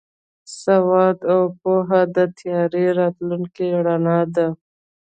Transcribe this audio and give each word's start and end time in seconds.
سواد 0.61 1.17
او 1.33 1.41
پوهه 1.59 2.01
د 2.15 2.17
تیاره 2.37 2.85
راتلونکي 2.99 3.67
رڼا 3.85 4.19
ده. 4.35 4.47